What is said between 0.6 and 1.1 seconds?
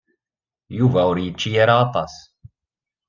Yuba